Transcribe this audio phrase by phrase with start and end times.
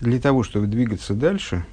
[0.00, 1.64] Для того, чтобы двигаться дальше,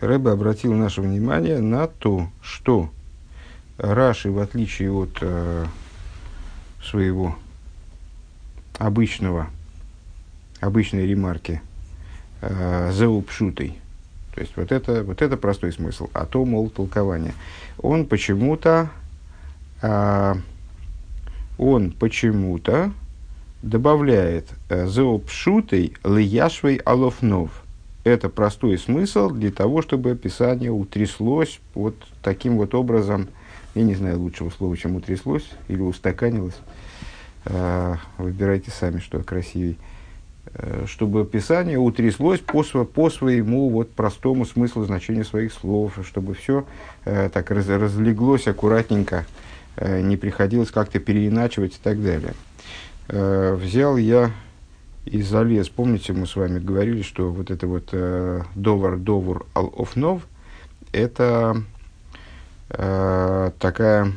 [0.00, 2.90] Рэбе обратил наше внимание на то, что
[3.78, 5.66] Раши, в отличие от э,
[6.84, 7.36] своего
[8.78, 9.48] обычного,
[10.60, 11.60] обычной ремарки,
[12.42, 13.76] э, заупшутой,
[14.34, 17.34] то есть вот это, вот это простой смысл, а то, мол, толкование,
[17.78, 18.88] он почему-то,
[19.82, 20.34] э,
[21.58, 22.92] он почему-то
[23.62, 27.62] добавляет э, «зеопшутой лияшвей алофнов».
[28.04, 33.28] Это простой смысл для того, чтобы описание утряслось вот таким вот образом.
[33.76, 36.56] Я не знаю лучшего слова, чем утряслось или устаканилось.
[37.44, 39.78] Э, выбирайте сами, что красивей.
[40.54, 46.66] Э, чтобы описание утряслось по, по своему вот простому смыслу значению своих слов, чтобы все
[47.04, 49.24] так раз, разлеглось аккуратненько,
[49.80, 52.34] не приходилось как-то переиначивать и так далее.
[53.08, 54.32] Э, взял я
[55.04, 55.68] и залез.
[55.68, 60.22] Помните, мы с вами говорили, что вот это вот э, довар довур ал офнов
[60.92, 61.64] это
[62.70, 64.12] э, такая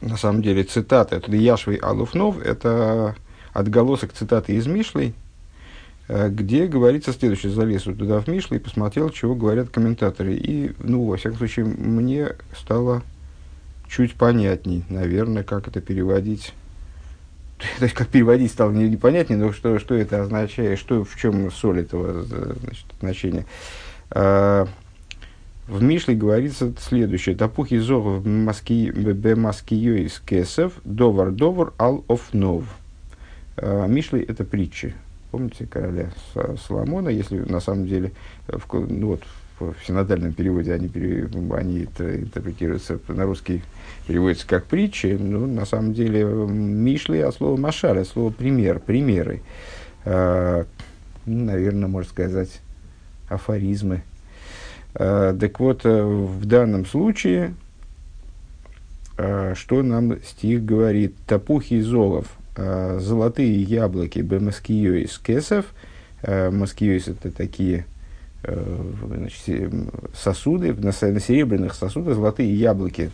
[0.00, 1.16] на самом деле цитата.
[1.16, 3.14] Это Яшвей Алуфнов, это
[3.52, 5.14] отголосок цитаты из Мишлей,
[6.08, 7.52] э, где говорится следующее.
[7.52, 10.34] Залез туда в Мишлей и посмотрел, чего говорят комментаторы.
[10.34, 13.02] И, ну, во всяком случае, мне стало
[13.88, 16.54] чуть понятней, наверное, как это переводить
[17.78, 21.50] то есть как переводить стало не, непонятнее, но что, что это означает, что, в чем
[21.50, 23.46] соль этого значит, значения.
[24.10, 24.66] А,
[25.66, 27.34] в Мишле говорится следующее.
[27.34, 32.64] Тапухи зогов бемаскиё из кесов довар довар ал офнов.
[33.56, 34.94] А, Мишли это притчи.
[35.30, 36.12] Помните короля
[36.66, 38.12] Соломона, если на самом деле
[38.46, 39.22] в, ну, вот,
[39.58, 43.62] в синодальном переводе они, они интерпретируются на русский,
[44.06, 49.42] переводятся как притчи, но на самом деле Мишли, а слово Машаля, слово пример, примеры.
[50.04, 50.66] А,
[51.24, 52.60] ну, наверное, можно сказать,
[53.28, 54.02] афоризмы.
[54.94, 57.54] А, так вот, э, в данном случае,
[59.16, 61.14] а, что нам стих говорит?
[61.26, 65.66] Тапухи золов, а, золотые яблоки, бемаскиёис кесов.
[66.22, 67.86] А, маскиёис это такие
[68.46, 69.72] значит,
[70.14, 73.10] сосуды, на, на серебряных сосудах золотые яблоки.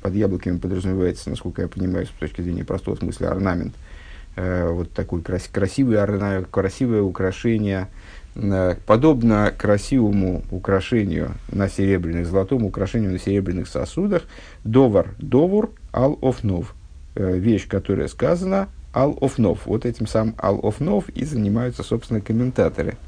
[0.00, 3.74] Под яблоками подразумевается, насколько я понимаю, с точки зрения простого смысла, орнамент.
[4.36, 5.98] Э, вот такой крас, красивый,
[6.50, 7.88] красивое украшение,
[8.36, 14.22] э, подобно красивому украшению на серебряных, золотому украшению на серебряных сосудах,
[14.64, 16.74] довар, довур, ал офнов.
[17.16, 19.66] Вещь, которая сказана, ал офнов.
[19.66, 22.96] Вот этим самым ал офнов и занимаются, собственно, комментаторы–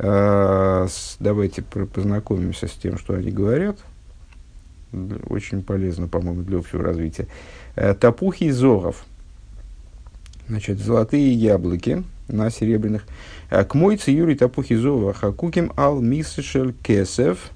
[0.00, 3.76] давайте познакомимся с тем, что они говорят.
[5.28, 7.26] Очень полезно, по-моему, для общего развития.
[7.76, 9.04] Э, тапухи из зоров.
[10.48, 13.04] Значит, золотые яблоки на серебряных.
[13.50, 17.50] Э, к мойце Юрий Тапухи Зова Хакуким Ал Мисшель Кесев.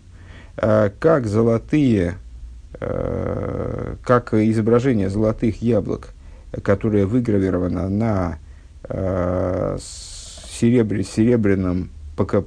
[0.57, 2.15] Как золотые,
[2.79, 6.11] как изображение золотых яблок,
[6.63, 8.39] которое выгравировано на
[10.57, 12.45] серебряном пока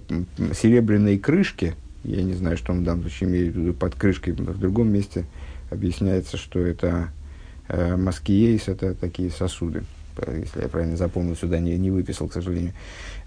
[0.54, 4.34] серебряной крышке, я не знаю, что он в данном случае имеет в виду под крышкой,
[4.34, 5.26] в другом месте
[5.70, 7.10] объясняется, что это
[7.68, 9.84] э, маскиейс, это такие сосуды.
[10.26, 12.74] Если я правильно запомнил, сюда не, не выписал, к сожалению.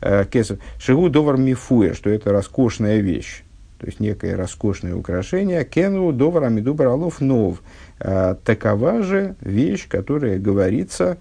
[0.00, 0.58] Э, Кесов.
[0.78, 3.42] Шигу довар мифуя, что это роскошная вещь.
[3.78, 5.64] То есть некое роскошное украшение.
[5.64, 7.62] Кену довар амидубар алов нов.
[7.98, 11.18] Э, такова же вещь, которая говорится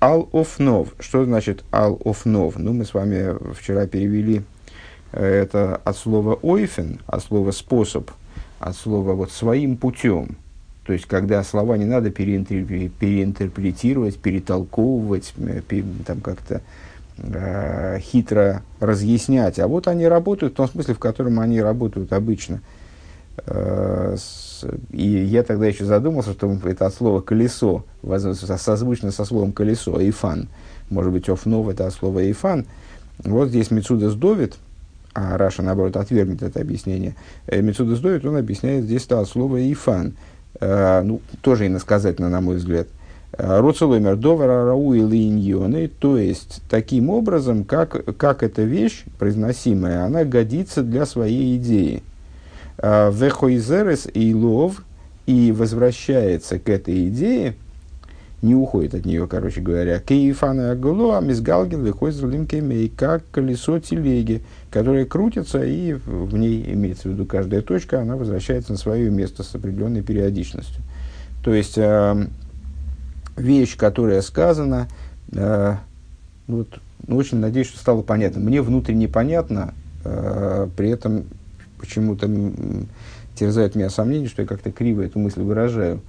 [0.00, 0.94] Ал офнов.
[0.98, 2.58] Что значит ал офнов?
[2.58, 4.42] Ну, мы с вами вчера перевели
[5.12, 8.10] э, это от слова ойфен, от слова способ,
[8.58, 10.36] от слова вот своим путем.
[10.84, 15.62] То есть, когда слова не надо переинтерпретировать, перетолковывать, э,
[16.06, 16.60] там как-то
[17.18, 19.58] э, хитро разъяснять.
[19.58, 22.60] А вот они работают в том смысле, в котором они работают обычно.
[23.46, 24.16] Э,
[24.90, 27.84] и я тогда еще задумался, что это от слова колесо,
[28.56, 30.48] созвучно со словом колесо, эйфан.
[30.88, 32.66] Может быть, офнов это от слова эйфан.
[33.24, 34.56] Вот здесь Мецудас Довид,
[35.14, 37.14] а Раша, наоборот, отвергнет это объяснение.
[37.46, 40.14] Э, Мецудас Довид, он объясняет здесь это от слова эйфан.
[40.60, 42.88] Э, ну, тоже иносказательно, на мой взгляд.
[43.32, 44.94] Роцеломер довара рау
[46.00, 52.02] то есть таким образом, как, как эта вещь произносимая, она годится для своей идеи.
[52.78, 54.82] А, Вехойзерес и лов
[55.26, 57.54] и возвращается к этой идее,
[58.42, 65.04] не уходит от нее, короче говоря, кейфана аголуа мизгалгин выходит кемей, как колесо телеги, которое
[65.06, 69.54] крутится, и в ней имеется в виду каждая точка, она возвращается на свое место с
[69.54, 70.82] определенной периодичностью.
[71.42, 72.26] То есть, э,
[73.36, 74.88] вещь, которая сказана,
[75.32, 75.76] э,
[76.46, 76.68] вот,
[77.06, 78.40] ну, очень надеюсь, что стало понятно.
[78.40, 79.74] Мне внутренне понятно,
[80.04, 81.24] э, при этом
[81.78, 82.28] почему-то
[83.36, 86.00] терзает меня сомнение, что я как-то криво эту мысль выражаю.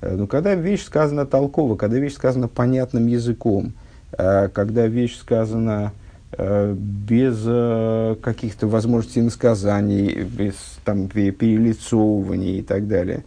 [0.00, 3.72] Э, но когда вещь сказана толково, когда вещь сказана понятным языком,
[4.12, 5.92] э, когда вещь сказана
[6.32, 13.24] э, без каких-то возможностей насказаний, без там, перелицовываний и так далее,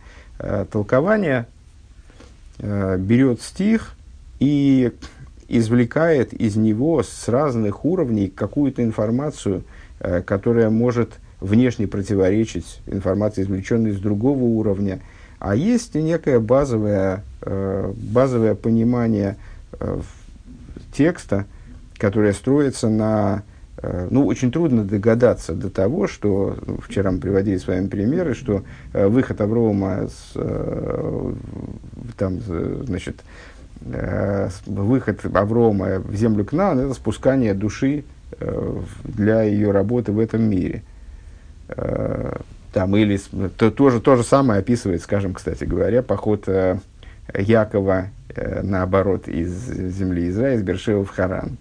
[0.71, 1.47] толкование
[2.59, 3.95] берет стих
[4.39, 4.93] и
[5.49, 9.63] извлекает из него с разных уровней какую-то информацию,
[10.25, 14.99] которая может внешне противоречить информации, извлеченной с другого уровня.
[15.39, 19.37] А есть некое базовое, э, базовое понимание
[19.79, 19.99] э,
[20.93, 21.45] текста,
[21.97, 23.43] которое строится на...
[24.09, 26.57] Ну, очень трудно догадаться до того, что...
[26.67, 30.33] Ну, вчера мы приводили с вами примеры, что выход Аврома с,
[32.17, 33.21] там, значит,
[33.85, 38.03] э, выход Аврома в землю Кнаан– это спускание души
[38.39, 40.83] э, для ее работы в этом мире.
[41.69, 42.33] Э,
[42.71, 43.19] там, или
[43.57, 46.77] то, тоже то же самое описывает, скажем, кстати говоря, поход э,
[47.33, 51.57] Якова, э, наоборот, из земли Израиля, из Бершева в Харан.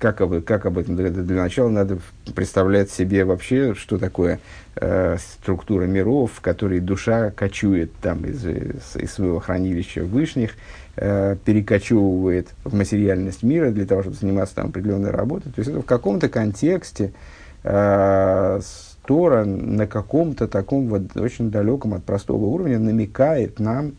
[0.00, 1.98] Как, об, как об этом для, для начала надо
[2.34, 4.40] представлять себе вообще, что такое
[4.74, 10.56] э, структура миров, в которой душа кочует там из, из, из своего хранилища вышних,
[10.96, 15.52] э, перекочевывает в материальность мира для того, чтобы заниматься там определенной работой.
[15.52, 22.04] То есть это в каком-то контексте э, Тора на каком-то таком вот очень далеком от
[22.04, 23.92] простого уровня намекает нам,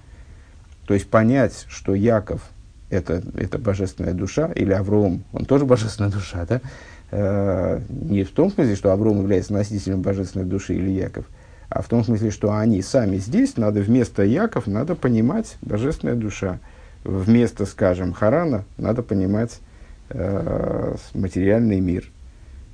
[0.85, 2.41] то есть понять, что Яков
[2.89, 6.61] это, это божественная душа, или Авром, он тоже божественная душа, да?
[7.11, 11.25] Э, не в том смысле, что Авром является носителем божественной души или Яков,
[11.69, 16.59] а в том смысле, что они сами здесь, надо вместо Яков, надо понимать божественная душа.
[17.03, 19.59] Вместо, скажем, Харана надо понимать
[20.09, 22.11] э, материальный мир.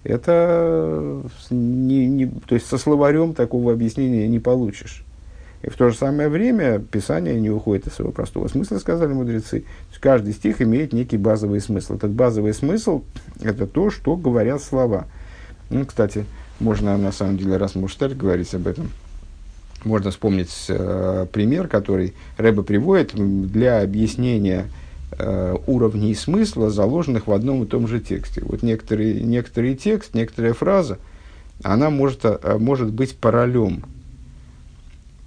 [0.08, 5.04] Это не, не, то есть со словарем такого объяснения не получишь.
[5.64, 9.66] И в то же самое время Писание не уходит из своего простого смысла, сказали мудрецы.
[10.00, 11.96] Каждый стих имеет некий базовый смысл.
[11.96, 13.04] Этот базовый смысл–
[13.42, 15.08] это то, что говорят слова.
[15.70, 16.26] Ну, кстати,
[16.62, 18.92] можно, на самом деле, раз Мушталь говорить об этом,
[19.84, 24.87] можно вспомнить э, пример, который Рэба приводит для объяснения э,
[25.20, 28.42] уровней смысла, заложенных в одном и том же тексте.
[28.44, 31.00] Вот некоторый, некоторый текст, некоторая фраза,
[31.64, 33.84] она может, э, может быть параллелем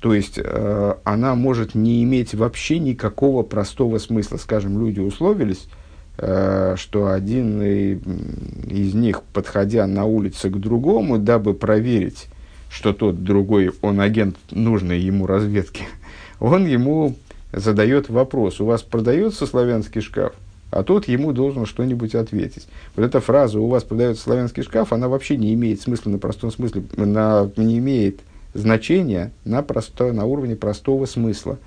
[0.01, 4.39] то есть э, она может не иметь вообще никакого простого смысла.
[4.39, 5.69] Скажем, люди условились,
[6.17, 12.29] э, что один из них, подходя на улице к другому, дабы проверить,
[12.71, 15.83] что тот другой, он агент нужной ему разведки,
[16.41, 17.15] он ему
[17.53, 20.33] задает вопрос, у вас продается славянский шкаф?
[20.71, 22.69] А тот ему должен что-нибудь ответить.
[22.95, 26.53] Вот эта фраза «у вас продается славянский шкаф», она вообще не имеет смысла на простом
[26.53, 28.21] смысле, на, не имеет
[28.55, 31.59] значение на, просто, на уровне простого смысла.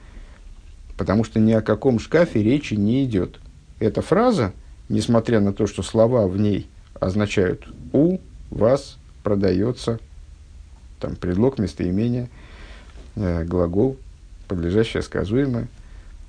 [0.97, 3.39] Потому что ни о каком шкафе речи не идет.
[3.79, 4.53] Эта фраза,
[4.87, 8.19] несмотря на то, что слова в ней означают «у
[8.51, 9.99] вас продается»,
[11.01, 12.29] там предлог, местоимение,
[13.15, 13.97] э, глагол,
[14.55, 15.67] подлежащее, сказуемое,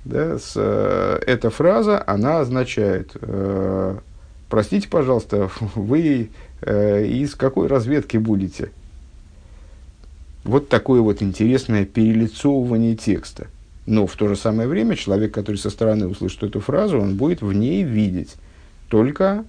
[0.05, 3.97] да, с, э, эта фраза, она означает э,
[4.49, 6.29] «простите, пожалуйста, вы
[6.61, 8.71] э, из какой разведки будете?»
[10.43, 13.47] Вот такое вот интересное перелицовывание текста.
[13.87, 17.41] Но в то же самое время человек, который со стороны услышит эту фразу, он будет
[17.41, 18.35] в ней видеть
[18.89, 19.43] только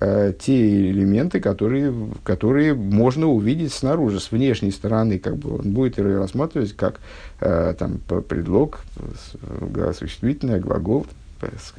[0.00, 5.18] э, те элементы, которые, которые можно увидеть снаружи, с внешней стороны.
[5.18, 7.00] Как бы он будет рассматривать как
[7.40, 11.06] э, там, предлог, э, существительное, глагол,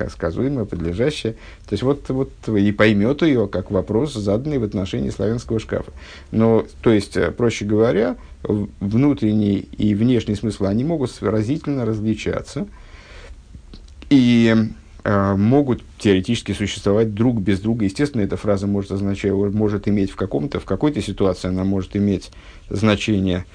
[0.10, 1.34] сказуемое, подлежащее.
[1.68, 5.92] То есть вот, вот и поймет ее как вопрос, заданный в отношении славянского шкафа.
[6.32, 12.68] Но, то есть, э, проще говоря, внутренний и внешний смысл, они могут разительно различаться
[14.10, 14.66] и э,
[15.04, 17.86] могут теоретически существовать друг без друга.
[17.86, 22.32] Естественно, эта фраза может означать, может иметь в каком-то, в какой-то ситуации она может иметь
[22.70, 23.46] значение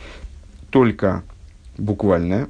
[0.71, 1.23] только
[1.79, 2.49] буквальное,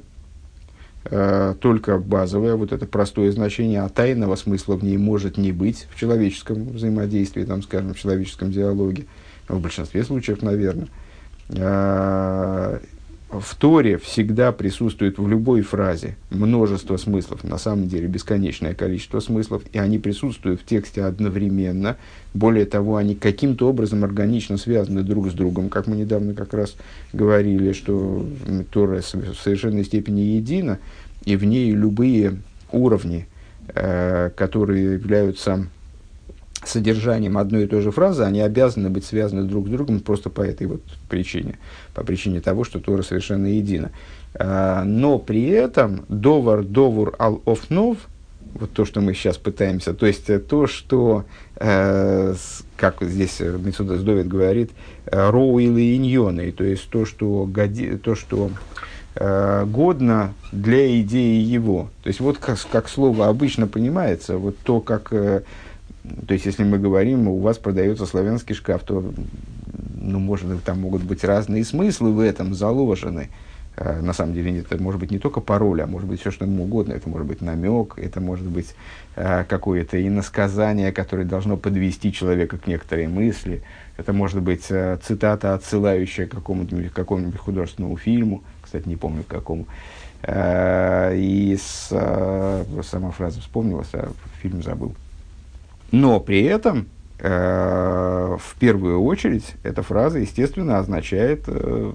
[1.05, 5.87] э, только базовое, вот это простое значение, а тайного смысла в ней может не быть
[5.93, 9.05] в человеческом взаимодействии, там, скажем, в человеческом диалоге,
[9.47, 10.87] в большинстве случаев, наверное.
[11.49, 12.79] Э,
[13.29, 19.63] в Торе всегда присутствует в любой фразе множество смыслов, на самом деле бесконечное количество смыслов,
[19.73, 21.97] и они присутствуют в тексте одновременно.
[22.33, 26.75] Более того, они каким-то образом органично связаны друг с другом, как мы недавно как раз
[27.11, 28.25] говорили, что
[28.71, 30.79] Тора в совершенной степени едина,
[31.25, 32.37] и в ней любые
[32.71, 33.27] уровни,
[33.75, 35.67] э, которые являются
[36.67, 40.41] содержанием одной и той же фразы, они обязаны быть связаны друг с другом просто по
[40.41, 41.57] этой вот причине,
[41.93, 43.91] по причине того, что Тора совершенно едина.
[44.33, 47.97] А, но при этом довар довур ал офнов,
[48.53, 52.33] вот то, что мы сейчас пытаемся, то есть э, то, что, э,
[52.75, 54.71] как здесь Мецудас Довид говорит,
[55.05, 58.51] э, роу или иньоны, то есть то, что, годи, то, что
[59.15, 61.89] э, годно для идеи его.
[62.03, 65.43] То есть вот как, как слово обычно понимается, вот то, как э,
[66.27, 69.13] то есть, если мы говорим, у вас продается славянский шкаф, то,
[69.95, 73.29] ну, может, там могут быть разные смыслы в этом заложены.
[73.75, 76.45] А, на самом деле, это может быть не только пароль, а может быть все, что
[76.45, 76.93] угодно.
[76.93, 78.73] Это может быть намек, это может быть
[79.15, 83.61] а, какое-то иносказание, которое должно подвести человека к некоторой мысли.
[83.97, 88.43] Это может быть а, цитата, отсылающая к какому-нибудь, какому-нибудь художественному фильму.
[88.61, 89.65] Кстати, не помню, к какому.
[90.27, 91.89] И с,
[92.83, 94.11] сама фраза вспомнилась, а
[94.41, 94.95] фильм забыл.
[95.91, 96.87] Но при этом,
[97.19, 101.93] э, в первую очередь, эта фраза, естественно, означает э,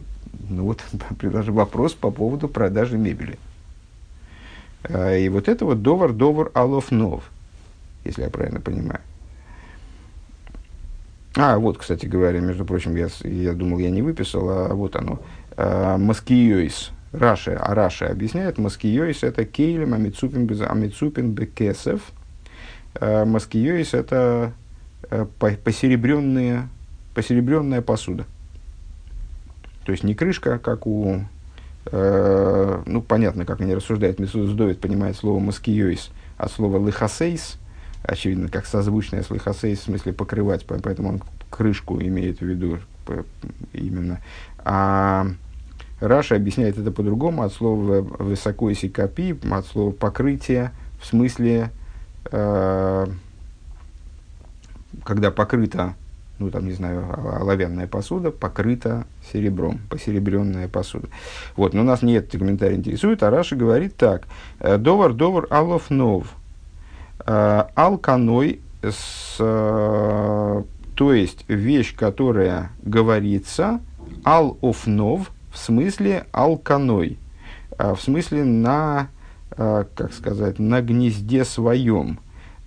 [0.49, 0.83] ну вот,
[1.23, 3.39] даже вопрос по поводу продажи мебели.
[4.85, 7.25] Э, и вот это вот довар довар алов нов,
[8.05, 9.01] если я правильно понимаю.
[11.35, 15.21] А, вот, кстати говоря, между прочим, я, я думал, я не выписал, а вот оно.
[15.57, 16.91] Э, Маскиойс.
[17.13, 22.01] Раша, а Раша объясняет, Маскиойс это кейлем амицупин, амицупин бекесев–
[22.95, 24.53] Э, Маскиёис– это
[25.11, 25.27] э,
[25.65, 26.69] посеребренная,
[27.15, 28.27] посеребренная посуда.
[29.85, 31.25] То есть не крышка, как у...
[31.87, 34.19] Э, ну, понятно, как они рассуждают.
[34.19, 37.59] Месудус Довид понимает слово маскиёис от слова лихасейс,
[38.03, 42.79] очевидно, как созвучное с лихасейс, в смысле покрывать, поэтому он крышку имеет в виду
[43.73, 44.21] именно.
[44.65, 45.27] А
[46.01, 51.71] Раша объясняет это по-другому, от слова высоко и копи, от слова покрытие, в смысле
[55.05, 55.95] когда покрыта,
[56.39, 57.05] ну там, не знаю,
[57.41, 61.09] оловянная посуда, покрыта серебром, посеребренная посуда.
[61.57, 64.25] Вот, но нас не этот комментарий интересует, а Раша говорит так.
[64.61, 66.35] «Э, довар, довар, алов нов.
[67.27, 70.65] «Э, алканой, с, то
[70.99, 73.81] есть вещь, которая говорится,
[74.25, 77.19] ал оф нов, в смысле алканой,
[77.79, 79.09] в смысле на
[79.57, 82.19] как сказать, на гнезде своем,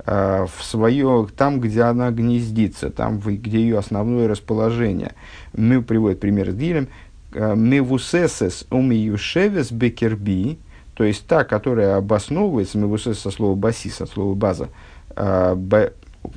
[0.07, 5.13] а, в свое, там, где она гнездится, там, где ее основное расположение.
[5.53, 6.89] Мы приводим пример с Дилем.
[7.33, 10.59] А, Мевусесес умиюшевес бекерби,
[10.93, 14.69] то есть та, которая обосновывается, мевусес со слова басис, от слова база,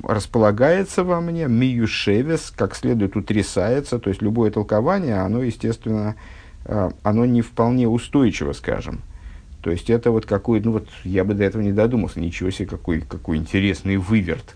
[0.02, 6.16] располагается во мне, миюшевес, как следует утрясается, то есть любое толкование, оно, естественно,
[6.64, 9.00] оно не вполне устойчиво, скажем.
[9.62, 12.68] То есть это вот какой, ну вот я бы до этого не додумался, ничего себе,
[12.68, 14.54] какой, какой интересный выверт,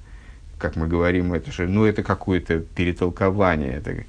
[0.58, 4.04] как мы говорим, это же, ну это какое-то перетолкование, это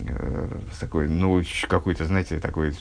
[0.00, 2.74] э, такой, ну какой-то, знаете, такой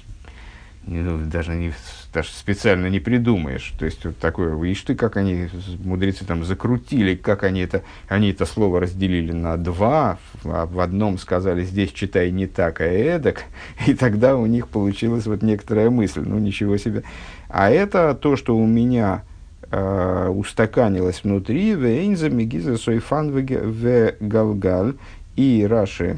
[0.85, 1.73] даже, не,
[2.13, 3.73] даже специально не придумаешь.
[3.77, 5.47] То есть, вот такое, видишь ты, как они,
[5.83, 11.17] мудрецы там закрутили, как они это, они это слово разделили на два, а в одном
[11.17, 13.45] сказали, здесь читай не так, а эдак,
[13.87, 17.03] и тогда у них получилась вот некоторая мысль, ну, ничего себе.
[17.47, 19.23] А это то, что у меня
[19.69, 24.95] э, устаканилось внутри, вейнза мегиза сойфан в галгаль,
[25.35, 26.17] и Раши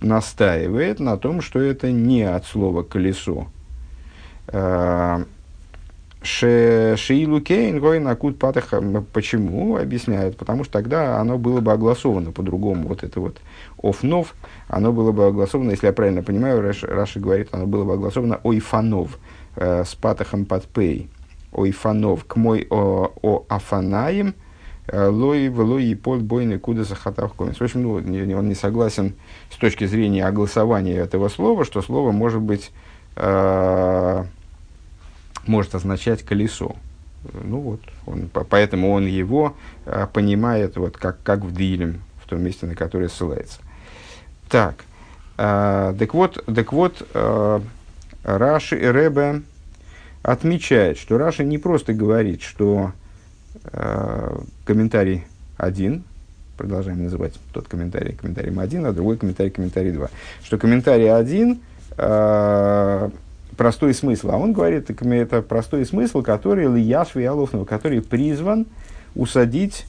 [0.00, 3.48] настаивает на том, что это не от слова колесо,
[6.20, 8.74] Шеилу Кейн, Гой Накут Патах.
[9.12, 9.76] Почему?
[9.76, 10.36] Объясняют.
[10.36, 12.88] Потому что тогда оно было бы огласовано по-другому.
[12.88, 13.38] Вот это вот
[13.80, 14.34] офнов,
[14.66, 18.40] оно было бы огласовано, если я правильно понимаю, Раши, Раши говорит, оно было бы огласовано
[18.42, 19.18] ойфанов
[19.56, 21.08] э, с патахом подпей.
[21.52, 24.34] Ойфанов к мой о, о афанаем
[24.88, 27.32] э, лой влой и под бойный куда захатав.
[27.36, 29.14] В общем, ну, он не согласен
[29.50, 32.72] с точки зрения огласования этого слова, что слово может быть
[33.16, 34.24] э,
[35.48, 36.76] может означать колесо.
[37.32, 42.42] Ну вот, он, поэтому он его а, понимает вот как, как в Дилем, в том
[42.42, 43.58] месте, на которое ссылается.
[44.48, 44.84] Так,
[45.36, 47.60] а, так вот, так вот а,
[48.22, 49.42] Раши Ребе
[50.22, 52.92] отмечает, что Раши не просто говорит, что
[53.64, 55.26] а, комментарий
[55.56, 56.04] один,
[56.56, 60.08] продолжаем называть тот комментарий комментарием один, а другой комментарий комментарий два,
[60.42, 61.60] что комментарий один
[61.96, 63.10] а,
[63.58, 64.30] простой смысл.
[64.30, 68.66] А он говорит, это простой смысл, который Лияш Виаловнова, который призван
[69.14, 69.84] усадить,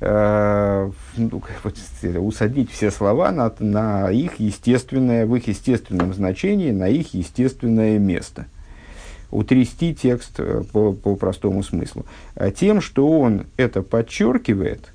[0.00, 1.74] э, ну, вот,
[2.18, 8.46] усадить все слова на, на их естественное, в их естественном значении, на их естественное место.
[9.32, 12.04] Утрясти текст э, по, по простому смыслу.
[12.36, 14.93] А тем, что он это подчеркивает, Э,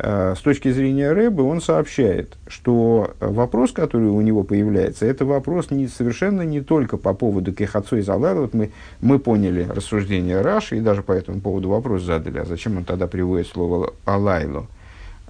[0.00, 5.88] с точки зрения Рэбы он сообщает, что вопрос, который у него появляется, это вопрос не,
[5.88, 8.42] совершенно не только по поводу Кехацу и Залайла.
[8.42, 12.76] Вот мы, мы поняли рассуждение Раши и даже по этому поводу вопрос задали, а зачем
[12.76, 14.68] он тогда приводит слово Алайлу?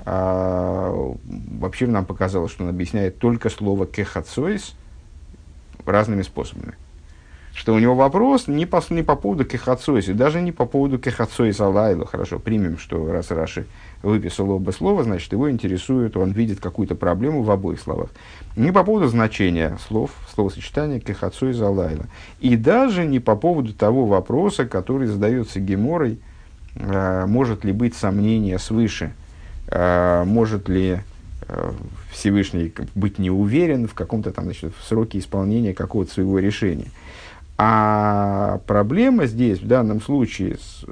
[0.05, 0.93] А,
[1.61, 4.75] вообще нам показалось, что он объясняет только слово Кехацойс
[5.87, 6.75] разными способами
[7.59, 11.67] что у него вопрос не по, не по поводу кехацойси, даже не по поводу кехацойса
[11.67, 12.07] лайла.
[12.07, 13.67] Хорошо, примем, что раз Раши
[14.01, 18.11] выписал оба слова, значит, его интересует, он видит какую-то проблему в обоих словах.
[18.55, 22.07] Не по поводу значения слов, словосочетания кехацойса лайла.
[22.39, 26.21] И даже не по поводу того вопроса, который задается Геморой,
[26.77, 29.15] э, может ли быть сомнение свыше,
[29.67, 31.01] э, может ли
[31.49, 31.73] э,
[32.13, 36.87] Всевышний быть не уверен в каком-то там, значит, в сроке исполнения какого-то своего решения.
[37.61, 40.85] А проблема здесь, в данном случае, с,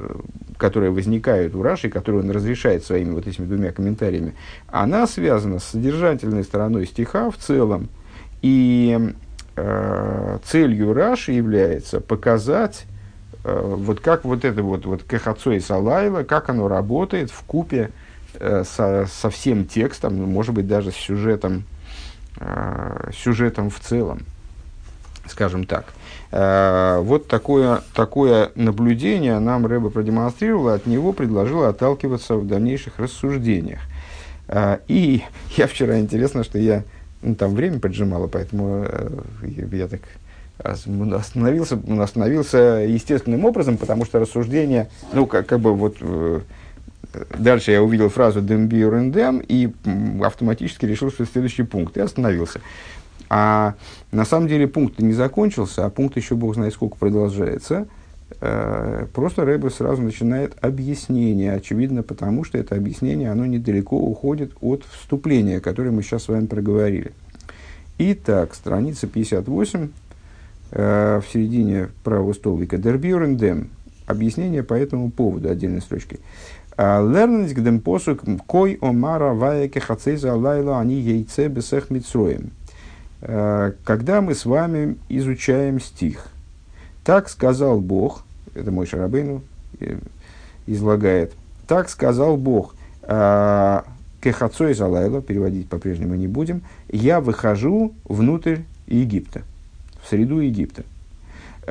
[0.58, 4.34] которая возникает у Раши, которую он разрешает своими вот этими двумя комментариями,
[4.66, 7.88] она связана с содержательной стороной стиха в целом.
[8.42, 9.14] И
[9.54, 12.86] э, целью Раши является показать,
[13.44, 17.92] э, вот как вот это вот, вот Кахацо и Салайла, как оно работает в купе
[18.40, 21.62] э, со, со всем текстом, ну, может быть, даже с сюжетом,
[22.40, 24.22] э, сюжетом в целом,
[25.28, 25.84] скажем так.
[25.84, 33.80] Э, вот такое, такое наблюдение нам Рэба продемонстрировал, от него предложил отталкиваться в дальнейших рассуждениях.
[34.48, 35.22] Э, и
[35.56, 36.84] я вчера, интересно, что я,
[37.22, 39.08] ну, там время поджимало, поэтому э,
[39.72, 40.00] я так
[40.58, 45.98] остановился, остановился естественным образом, потому что рассуждение, ну, как, как бы вот
[47.38, 49.70] дальше я увидел фразу «дем биурендем» и
[50.22, 52.60] автоматически решил, что это следующий пункт, и остановился.
[53.28, 53.74] А
[54.12, 57.86] на самом деле пункт не закончился, а пункт еще бог знает сколько продолжается.
[58.40, 64.84] Э, просто Рэбе сразу начинает объяснение, очевидно, потому что это объяснение, оно недалеко уходит от
[64.84, 67.12] вступления, которое мы сейчас с вами проговорили.
[67.98, 69.88] Итак, страница 58,
[70.72, 72.78] э, в середине правого столбика.
[72.78, 73.70] Дербюрендем.
[74.06, 76.20] Объяснение по этому поводу, отдельной строчкой.
[76.78, 82.52] Лернить гдем посук кой омара ваяке хацейза лайла они яйце бесех митсроем.
[83.22, 86.28] Э, когда мы с вами изучаем стих.
[87.04, 88.24] Так сказал Бог,
[88.54, 89.42] это мой Шарабейну
[89.80, 89.98] э,
[90.66, 91.32] излагает,
[91.66, 93.82] так сказал Бог, э,
[94.20, 99.42] Кехацой Залайла, переводить по-прежнему не будем, я выхожу внутрь Египта,
[100.02, 100.82] в среду Египта.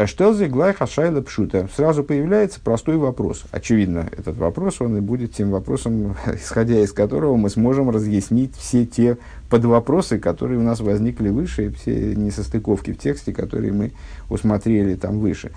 [0.03, 1.69] Что за Глай Хашайла Пшута?
[1.73, 3.45] Сразу появляется простой вопрос.
[3.51, 8.85] Очевидно, этот вопрос, он и будет тем вопросом, исходя из которого мы сможем разъяснить все
[8.85, 9.17] те
[9.49, 13.93] подвопросы, которые у нас возникли выше, все несостыковки в тексте, которые мы
[14.29, 15.51] усмотрели там выше.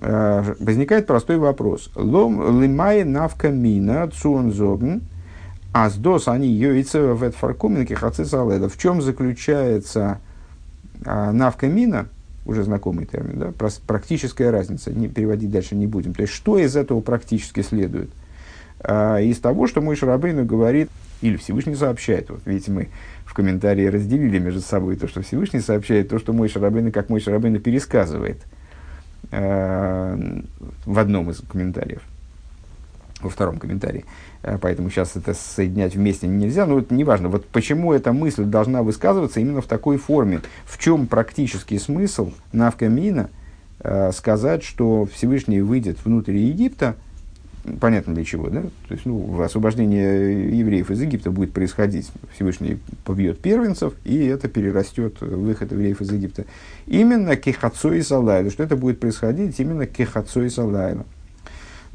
[0.00, 1.90] А, возникает простой вопрос.
[1.96, 5.00] Лом лимай навка мина цуон зогн,
[5.72, 10.20] а с дос они йойца в фаркуменки В чем заключается
[11.04, 12.06] а, навка мина–
[12.46, 16.14] уже знакомый термин, да, практическая разница, не, переводить дальше не будем.
[16.14, 18.10] То есть, что из этого практически следует?
[18.80, 20.88] А, из того, что мой Шарабейну говорит,
[21.22, 22.88] или Всевышний сообщает, вот видите, мы
[23.24, 27.20] в комментарии разделили между собой то, что Всевышний сообщает, то, что мой Шарабейну, как мой
[27.20, 28.38] Шарабейну пересказывает
[29.30, 30.40] э,
[30.84, 32.02] в одном из комментариев,
[33.20, 34.04] во втором комментарии.
[34.46, 37.28] Э, поэтому сейчас это соединять вместе нельзя, но это неважно.
[37.28, 40.40] Вот почему эта мысль должна высказываться именно в такой форме.
[40.64, 43.28] В чем практический смысл Навкамина
[43.80, 46.94] э, сказать, что Всевышний выйдет внутрь Египта,
[47.80, 48.62] понятно для чего, да?
[48.62, 52.08] То есть, ну, освобождение евреев из Египта будет происходить.
[52.32, 56.44] Всевышний побьет первенцев, и это перерастет выход евреев из Египта.
[56.86, 61.04] Именно כחצות הלילה, что это будет происходить именно כחצות הלילה.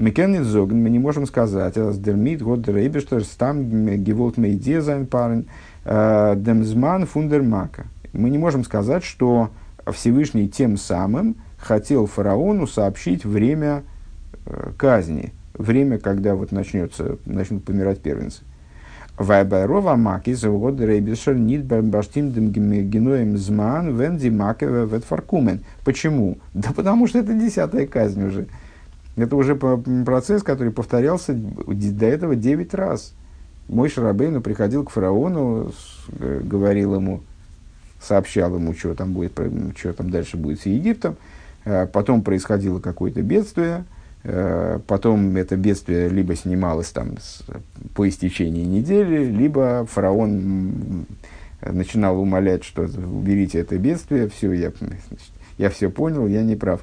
[0.02, 4.82] מ'קען ניט זאגן, мы не можем сказать, אז דערמיט האט דער אייבערשטער סתם געוואלט מודיע
[4.82, 5.46] זיין פרעה'ן
[5.86, 7.86] э, דעם זמן פון דער מכה.
[8.12, 9.52] Мы не можем сказать, что
[9.86, 13.84] Всевышний тем самым хотел фараону сообщить время
[14.48, 18.42] э, казни, время, когда вот начнется, начнут помирать первенцы.
[19.20, 25.60] Вайбайрова маки завод рейбешер нит баштим геноем зман венди маке ветфаркумен.
[25.86, 26.40] Почему?
[26.56, 28.48] Да потому что это десятая казнь уже.
[29.22, 33.14] Это уже процесс, который повторялся до этого 9 раз.
[33.68, 35.72] Мой Шарабейну приходил к фараону,
[36.20, 37.22] э, говорил ему,
[38.02, 39.40] сообщал ему, что там, будет,
[39.78, 41.18] что там дальше будет с Египтом.
[41.66, 43.86] Э, потом происходило какое-то бедствие.
[44.24, 47.16] Э, потом это бедствие либо снималось там
[47.94, 51.06] по истечении недели, либо фараон
[51.62, 54.72] начинал умолять, что уберите это бедствие, все, я,
[55.60, 56.82] я все понял, я не прав.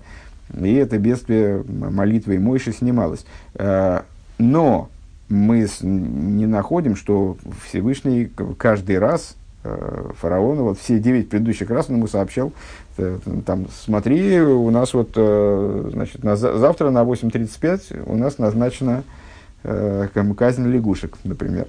[0.56, 3.24] И это бедствие молитвой Мойши снималось.
[3.54, 4.02] Э,
[4.38, 4.88] но
[5.28, 11.96] мы не находим, что Всевышний каждый раз э, фараону, вот все девять предыдущих раз он
[11.96, 12.52] ему сообщал,
[12.96, 19.04] э, там, смотри, у нас вот, значит, на, завтра на 8.35 у нас назначена
[19.64, 21.68] э, казнь лягушек, например.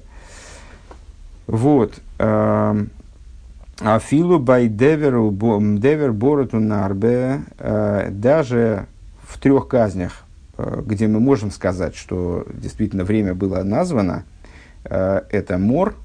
[1.48, 1.96] Вот.
[2.20, 2.86] Э,
[3.82, 5.32] а филу бай деверу
[5.78, 8.88] девер бороту нарбе, э, даже
[9.24, 10.26] в трех казнях,
[10.58, 14.26] э, где мы можем сказать, что действительно время было названо,
[14.84, 15.96] э, это мор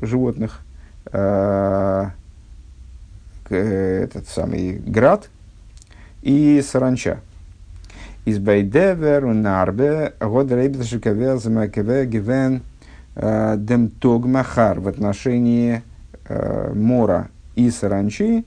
[0.00, 0.60] животных,
[1.06, 2.12] этот
[4.26, 5.28] самый град
[6.22, 7.20] и саранча.
[8.24, 12.62] Из байдевер нарбе год рейбеташикавел замакаве гивен
[13.14, 15.82] дем тогмахар в отношении
[16.28, 18.44] э, мора и саранчи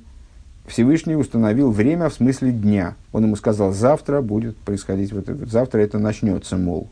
[0.68, 2.96] Всевышний установил время в смысле дня.
[3.14, 6.90] Он ему сказал, завтра будет происходить, вот, завтра это начнется, мол.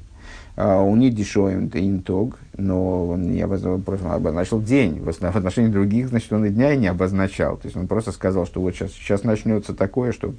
[0.58, 5.02] У них дешевым интог, но он не обозначил, просто обозначил день.
[5.02, 7.58] В отношении других, значит, он и дня и не обозначал.
[7.58, 10.34] То есть он просто сказал, что вот сейчас, сейчас начнется такое, что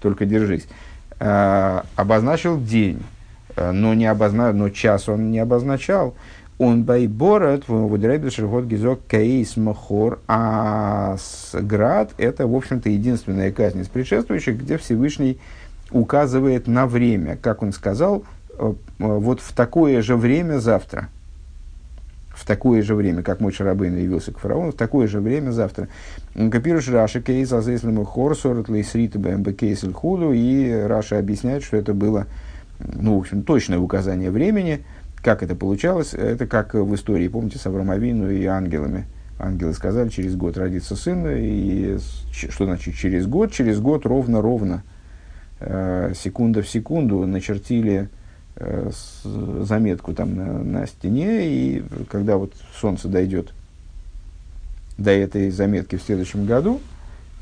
[0.00, 0.66] только держись.
[1.20, 3.00] Uh, обозначил день,
[3.54, 4.52] uh, но, не обозна...
[4.52, 6.16] но час он не обозначал
[6.62, 11.16] он байборот выдрайбишер год гизок кейс махор, а
[11.52, 15.38] град это, в общем-то, единственная казнь из предшествующих, где Всевышний
[15.90, 18.22] указывает на время, как он сказал,
[18.58, 21.08] э, э, вот в такое же время завтра.
[22.28, 25.88] В такое же время, как мой Шарабейн явился к фараону, в такое же время завтра.
[26.34, 31.92] Копируешь Раши кейс, азеслему хор, сорот лейсрита бмб кейс худу, и Раша объясняет, что это
[31.92, 32.26] было,
[32.78, 34.84] ну, в общем, точное указание времени,
[35.22, 36.14] как это получалось?
[36.14, 39.06] Это как в истории, помните, с Авромовину и ангелами.
[39.38, 41.98] Ангелы сказали, через год родится сын, и
[42.32, 43.52] что значит через год?
[43.52, 44.82] Через год ровно-ровно,
[45.60, 48.08] э, секунда в секунду начертили
[48.56, 48.90] э,
[49.24, 53.52] заметку там на, на стене, и когда вот солнце дойдет
[54.98, 56.80] до этой заметки в следующем году,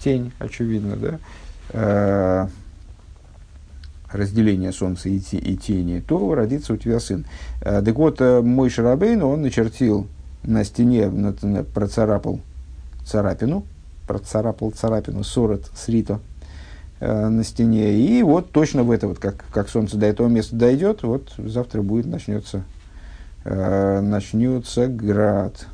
[0.03, 1.19] тень, очевидно, да,
[1.71, 2.49] э,
[4.13, 7.25] разделение солнца и, и тени, то родится у тебя сын.
[7.63, 10.07] Э, так вот, э, мой Шарабейн, он начертил
[10.43, 11.11] на стене,
[11.75, 12.41] процарапал
[13.05, 13.65] царапину,
[14.07, 16.21] процарапал царапину, сорот срито
[16.99, 17.95] э, на стене.
[17.95, 21.83] И вот точно в это, вот как, как солнце до этого места дойдет, вот завтра
[21.83, 22.65] будет, начнется,
[23.45, 25.67] начнется град.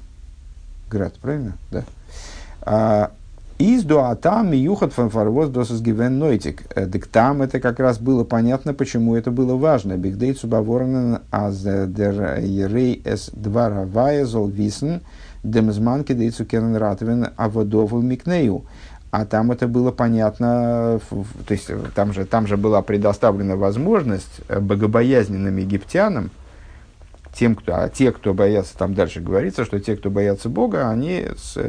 [0.88, 1.54] Град, правильно?
[1.70, 3.10] Да.
[3.58, 6.64] Из дуатам юхат фанфарвоз досас гивен нойтик.
[6.74, 9.96] Э, так там это как раз было понятно, почему это было важно.
[9.96, 15.00] Бигдейцу баворнен аз дер ерей эс двара ваезол висен
[15.42, 18.66] демзманки дейцу кенен ратвен аводову микнею.
[19.10, 21.00] А там это было понятно,
[21.46, 26.30] то есть там же, там же была предоставлена возможность э, богобоязненным египтянам,
[27.38, 31.26] тем, кто, а те, кто боятся, там дальше говорится, что те, кто боятся Бога, они,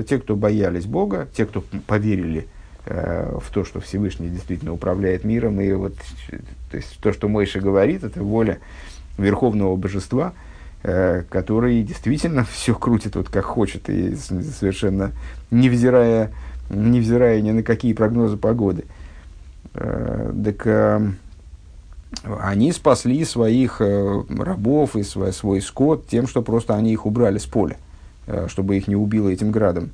[0.07, 2.47] те, кто боялись Бога, те, кто поверили
[2.85, 5.95] э, в то, что Всевышний действительно управляет миром, и вот
[6.71, 8.59] то, есть, то что Мойша говорит, это воля
[9.17, 10.33] Верховного Божества,
[10.83, 15.11] э, который действительно все крутит вот как хочет, и совершенно
[15.51, 16.31] невзирая,
[16.69, 18.85] невзирая ни на какие прогнозы погоды.
[19.73, 21.11] Э, так, э,
[22.23, 27.37] они спасли своих э, рабов и свой, свой скот тем, что просто они их убрали
[27.37, 27.77] с поля,
[28.27, 29.91] э, чтобы их не убило этим градом.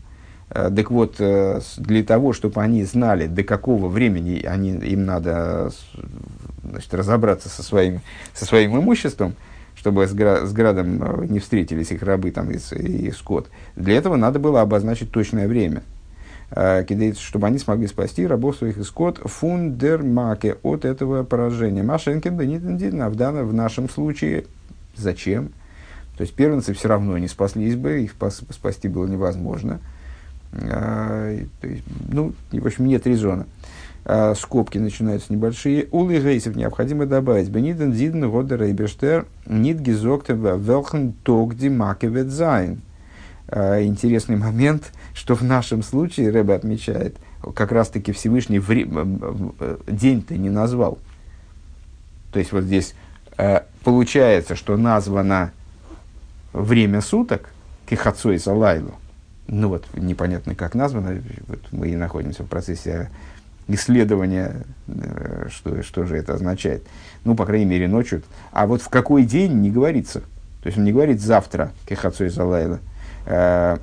[0.49, 5.71] Э, так вот, для того, чтобы они знали, до какого времени они, им надо
[6.63, 8.01] значит, разобраться со своим,
[8.33, 9.35] со своим имуществом,
[9.75, 14.15] чтобы с, гра, с градом не встретились их рабы там, и, и скот, для этого
[14.15, 15.83] надо было обозначить точное время–
[16.55, 21.83] чтобы они смогли спасти рабов своих и скот фундермаке от этого поражения.
[21.83, 24.45] Машенкин да в, данном, в нашем случае
[24.95, 25.49] зачем?
[26.17, 28.13] То есть первенцы все равно не спаслись бы, их
[28.51, 29.79] спасти было невозможно.
[30.53, 33.47] А, то есть, ну, в общем, нет резона.
[34.05, 35.87] А, скобки начинаются небольшие.
[35.91, 37.49] Улы рейсов необходимо добавить.
[37.49, 42.81] Бениден зиден года рейбештер нит гизоктева велхен тогди макевет зайн.
[43.47, 47.15] А, интересный момент, что в нашем случае, Рэбе отмечает,
[47.55, 48.87] как раз-таки Всевышний вре-
[49.87, 50.97] день-то не назвал.
[52.31, 52.95] То есть вот здесь
[53.37, 55.51] э, получается, что названо
[56.51, 57.49] время суток,
[57.87, 58.93] кихацой салайлу,
[59.47, 63.11] ну вот непонятно как названо, вот мы и находимся в процессе
[63.67, 66.83] исследования, э, что, что же это означает.
[67.23, 68.23] Ну, по крайней мере, ночью.
[68.51, 70.21] А вот в какой день не говорится.
[70.61, 72.79] То есть он не говорит завтра, кехацой залайла,
[73.25, 73.77] Э,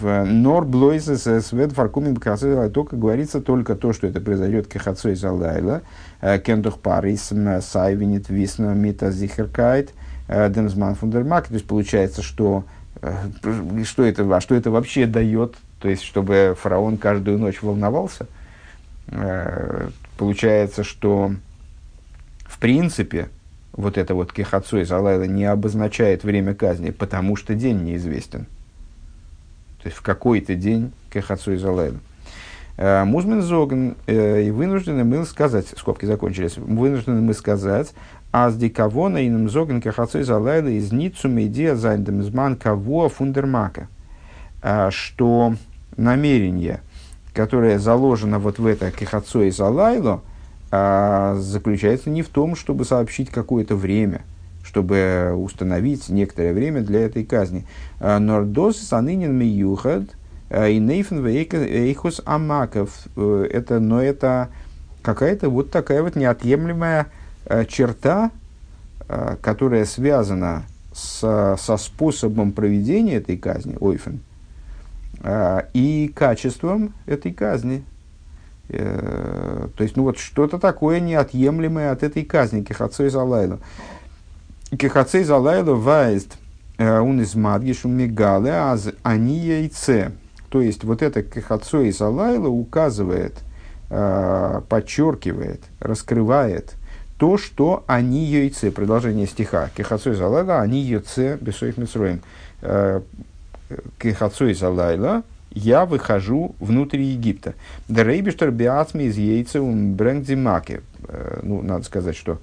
[0.00, 5.82] в Норблойзес свет фаркумим только говорится только то, что это произойдет кехацой залайла,
[6.20, 9.92] э, кендух парис сайвинит висна мита зихеркайт,
[10.28, 11.48] Демсман Фундермак.
[11.48, 12.64] То есть получается, что,
[13.84, 18.26] что, это, а что это вообще дает, то есть чтобы фараон каждую ночь волновался.
[20.16, 21.34] Получается, что
[22.46, 23.28] в принципе
[23.72, 28.46] вот это вот кехацу из Алайла не обозначает время казни, потому что день неизвестен.
[29.82, 31.98] То есть в какой-то день кехацу из Алайла.
[32.76, 37.92] Э, מוז מען זאגן, э, и вынуждены мы сказать, скобки закончились, вынуждены мы сказать,
[38.32, 43.88] с диковона иным Зоган кехацу из Алайла из Ницу медиа зайндем зман кого фундермака,
[44.62, 45.54] э, что
[45.96, 46.80] намерение,
[47.34, 50.22] которое заложено вот в это כחצות הלילה,
[50.70, 54.22] заключается не в том, чтобы сообщить какое-то время,
[54.72, 57.66] чтобы установить некоторое время для этой казни.
[58.00, 60.04] Нордос санынин миюхад–
[60.52, 63.06] Э, и Нейфен Эйхус Амаков.
[63.16, 64.50] Э, это, но это
[65.00, 67.08] какая-то вот такая вот неотъемлемая
[67.46, 68.30] э, черта,
[69.42, 70.62] которая связана
[70.94, 74.20] с, со способом проведения этой казни, ойфен,
[75.74, 77.84] и качеством этой казни.
[78.68, 83.58] То есть, ну вот что-то такое неотъемлемое от этой казни, кихацей залайло.
[84.76, 86.38] Кихацей залайло вайст
[86.78, 90.12] он из мадгишу мигале, аз они яйце.
[90.48, 93.38] То есть вот это Кахацо и Салайла указывает,
[93.88, 96.74] э, подчеркивает, раскрывает
[97.16, 99.70] то, что они яйце, продолжение стиха.
[99.74, 102.20] Кехацо и Салайла, они яйце, бесоих митсроем.
[102.60, 103.00] Э,
[103.98, 107.54] Кехацо и Салайла, я выхожу внутрь Египта.
[107.88, 110.82] Дрейбиштер биатми из яйца брэнгдимаке.
[111.08, 112.38] Э, ну, надо сказать, что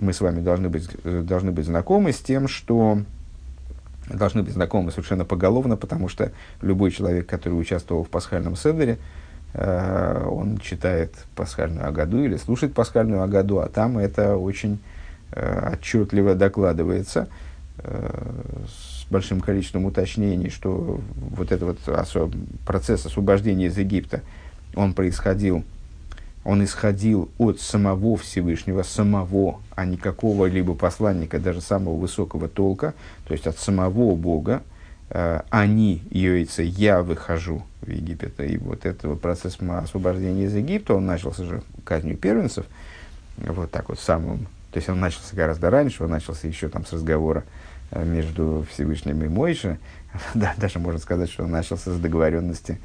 [0.00, 3.00] мы с вами должны быть, э, должны быть знакомы с тем, что
[4.08, 6.32] должны быть знакомы совершенно поголовно, потому что
[6.62, 8.98] любой человек, который участвовал в пасхальном седере,
[9.54, 14.80] э, он читает пасхальную Агаду или слушает пасхальную Агаду, а там это очень
[15.32, 17.28] э, отчетливо докладывается
[17.82, 22.30] с большим количеством уточнений, что вот этот вот осо-
[22.66, 24.20] процесс освобождения из Египта,
[24.74, 25.64] он происходил
[26.44, 32.94] он исходил от самого Всевышнего, самого, а не какого-либо посланника, даже самого высокого толка,
[33.26, 34.62] то есть от самого Бога,
[35.10, 38.40] э, они, йойцы, я выхожу в Египет.
[38.40, 42.64] И вот этот процесс освобождения из Египта, он начался же казнью первенцев,
[43.36, 46.92] вот так вот самым, то есть он начался гораздо раньше, он начался еще там с
[46.92, 47.44] разговора
[47.90, 49.78] э, между Всевышним и Мойше,
[50.34, 52.80] да, даже можно сказать, что он начался с договоренности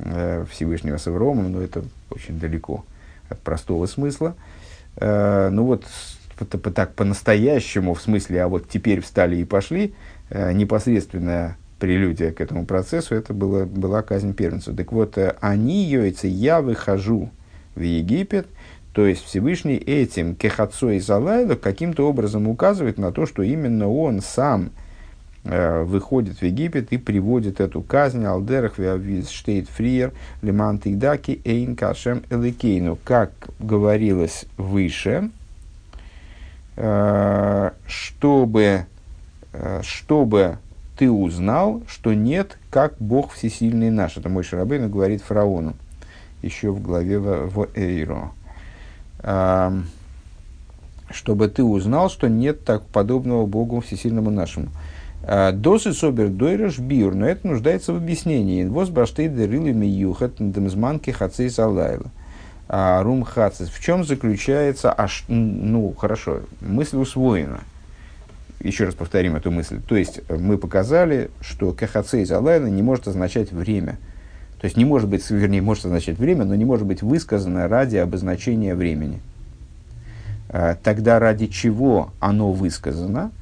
[0.00, 2.84] э, Всевышнего с Авромом, но это очень далеко
[3.28, 4.34] от простого смысла.
[4.96, 5.84] Э, ну вот,
[6.74, 9.94] так по-настоящему, в смысле, а вот теперь встали и пошли,
[10.30, 14.76] э, непосредственная прелюдия к этому процессу, это было, была казнь первенцев.
[14.76, 17.30] Так вот, э, они, йойцы, я выхожу
[17.74, 18.46] в Египет,
[18.92, 24.70] то есть Всевышний этим кехацой залайла каким-то образом указывает на то, что именно он сам–
[25.46, 28.74] выходит в Египет и приводит эту казнь Алдерах
[29.28, 32.98] штейт фриер лиман тигдаки эйн кашем эликейну.
[33.04, 33.30] Как
[33.60, 35.30] говорилось выше,
[36.76, 38.86] э, чтобы,
[39.52, 40.58] э, чтобы
[40.98, 44.16] ты узнал, что нет, как Бог всесильный наш.
[44.16, 45.74] Это мой Шарабейн говорит фараону,
[46.42, 48.32] еще в главе в, в Эйро.
[51.08, 54.68] Чтобы ты узнал, что нет так подобного Богу всесильному нашему.
[55.26, 58.64] Э, Досы собер дойреш биур, но это нуждается в объяснении.
[58.64, 62.06] Воз баштей дырили миюхат демзманки хацис алайла.
[62.68, 63.68] А, рум хацис.
[63.68, 67.60] В чем заключается, аж, ну, хорошо, мысль усвоена.
[68.60, 69.80] Еще раз повторим эту мысль.
[69.86, 73.98] То есть, мы показали, что кахацис алайла не может означать время.
[74.60, 77.96] То есть, не может быть, вернее, может означать время, но не может быть высказано ради
[77.96, 79.20] обозначения времени.
[80.50, 83.32] А, тогда ради чего оно высказано–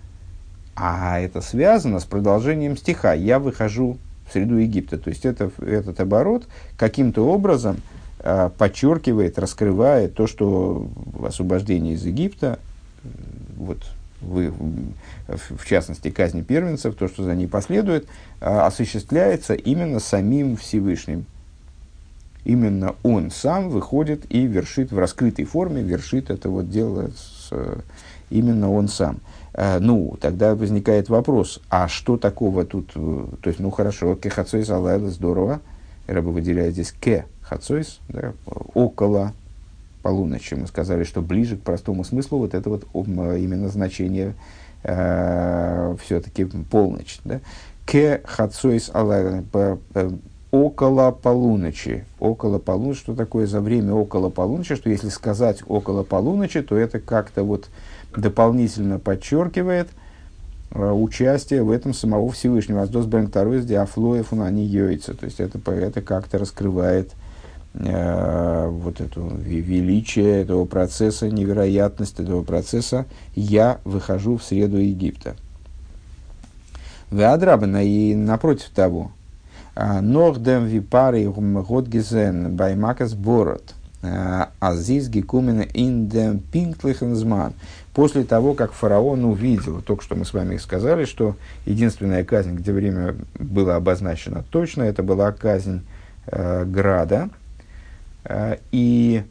[0.77, 4.99] а это связано с продолжением стиха «Я выхожу в среду Египта».
[4.99, 7.77] То есть это, этот оборот каким-то образом
[8.19, 12.59] э, подчеркивает, раскрывает то, что в освобождении из Египта,
[13.57, 13.79] вот,
[14.21, 14.53] вы,
[15.29, 18.07] в частности, казни первенцев, то, что за ней последует,
[18.41, 21.27] э, осуществляется именно самим Всевышним.
[22.45, 27.51] Именно он сам выходит и вершит в раскрытой форме, вершит это вот дело с,
[28.29, 29.21] именно он сам.
[29.55, 34.29] Э, ну, тогда возникает вопрос, а что такого тут, э, то есть, ну хорошо, ке
[34.29, 35.61] хацойс алайла, здорово,
[36.07, 38.33] Рэба выделяет здесь ке хацойс, да,
[38.75, 39.33] около
[40.03, 40.55] полуночи.
[40.55, 44.35] Мы сказали, что ближе к простому смыслу вот это вот именно значение
[44.83, 47.21] э, все-таки полночь.
[47.25, 47.41] Да?
[47.87, 50.11] Ке хацойс алайла, э,
[50.51, 52.05] около полуночи.
[52.19, 57.01] Около полуночи, что такое за время около полуночи, что если сказать около полуночи, то это
[57.01, 57.69] как-то вот
[58.17, 59.89] дополнительно подчеркивает
[60.75, 62.83] участие в этом самого Всевышнего.
[62.83, 65.15] Аздос Брэнктаройс Диафлоев они йойца.
[65.15, 67.13] То есть это, это как-то раскрывает
[67.75, 73.07] э, вот это величие этого процесса, невероятность этого процесса.
[73.35, 75.37] Я выхожу в среду Египта.
[77.11, 79.13] Веадрабана и напротив того.
[79.77, 83.74] Нордем випары годгизен баймакас борот.
[84.61, 87.55] Азиз гекумена индем пинклихензман.
[87.93, 92.73] После того, как фараон увидел, только что мы с вами сказали, что единственная казнь, где
[92.73, 95.83] время было обозначено точно, это была казнь
[96.27, 97.31] э, Града.
[98.25, 99.23] Э, и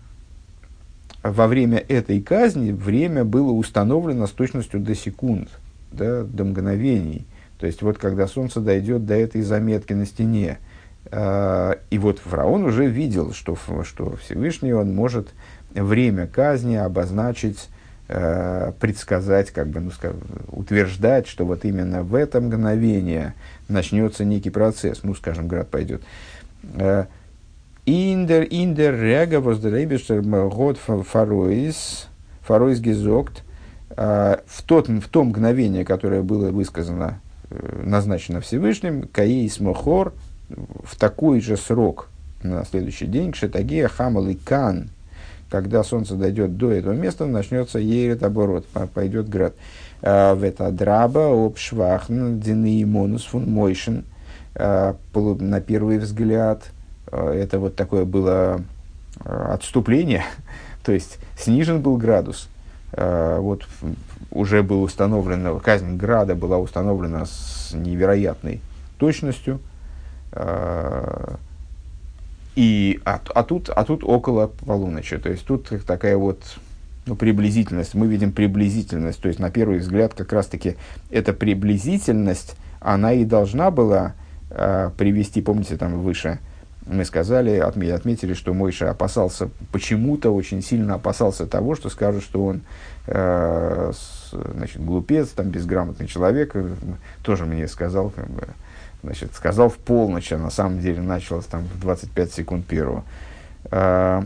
[1.24, 5.50] во время этой казни время было установлено с точностью до секунд,
[5.92, 7.26] да, до мгновений.
[7.60, 10.73] То есть вот когда солнце дойдет до этой заметки на стене, э,
[11.12, 15.30] и вот фараон уже видел, что, что Всевышний он может
[15.74, 17.70] время казни обозначить
[18.10, 20.20] Э, предсказать, как бы, ну, скажем,
[20.52, 23.34] утверждать, что вот именно в это мгновение
[23.70, 26.04] начнется некий процесс, ну, скажем, град пойдет.
[26.76, 27.06] Э,
[27.86, 32.10] индер, индер, рега, воздребиштер, год фароис,
[32.42, 33.42] фароис гизокт,
[33.92, 40.14] э, в, тот, в то мгновение, которое было высказано, назначено Всевышним, каис мохор,
[40.84, 42.10] в такой же срок,
[42.42, 44.90] на следующий день, кшетагия хамал и кан,
[45.50, 49.54] когда солнце дойдет до этого места, начнется ерет оборот, пойдет град.
[50.02, 54.04] А, в это драба, обшвахн, дины и монус фун мойшин.
[54.56, 56.64] А, на первый взгляд,
[57.12, 58.62] а, это вот такое было
[59.24, 60.24] отступление,
[60.84, 62.50] то есть снижен был градус.
[62.96, 63.64] Вот
[64.30, 68.62] уже был установлен, казнь града была установлена с невероятной
[69.00, 69.60] точностью.
[72.56, 75.18] И, а, а, тут, а тут около полуночи.
[75.18, 76.44] То есть тут такая вот
[77.06, 77.96] ну, приблизительность.
[77.96, 79.22] Мы видим приблизительность.
[79.22, 80.76] То есть на первый взгляд как раз-таки
[81.10, 84.14] эта приблизительность, она и должна была
[84.52, 86.40] э, привести, помните, там выше
[86.86, 92.46] мы сказали, отме- отметили, что Мойша опасался, почему-то очень сильно опасался того, что скажут, что
[92.46, 92.62] он
[93.08, 96.56] э, с, значит, глупец, там, безграмотный человек.
[97.24, 98.48] Тоже мне сказал, как бы,
[99.04, 103.04] значит, сказал в полночь, а на самом деле началось там в 25 секунд первого.
[103.72, 104.24] Э,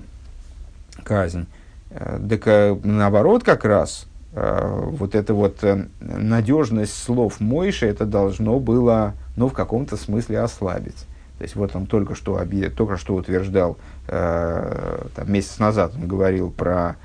[1.04, 1.48] казнь.
[1.90, 8.60] Так э, наоборот как раз, э, вот эта вот э, надежность слов Мойши, это должно
[8.60, 11.08] было, ну, в каком-то смысле ослабить.
[11.38, 12.70] То есть вот он только что, объ...
[12.70, 16.98] только что утверждал, э, там, месяц назад он говорил про,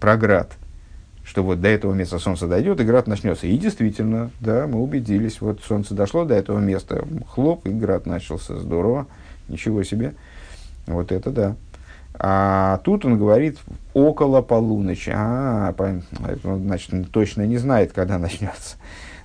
[0.00, 0.52] про град,
[1.30, 3.46] что вот до этого места солнце дойдет, и град начнется.
[3.46, 8.56] И действительно, да, мы убедились, вот солнце дошло до этого места, хлоп, и град начался.
[8.58, 9.06] Здорово,
[9.46, 10.14] ничего себе.
[10.88, 11.56] Вот это да.
[12.14, 13.58] А тут он говорит
[13.94, 15.12] около полуночи.
[15.14, 15.72] А,
[16.42, 18.76] он, значит, точно не знает, когда начнется.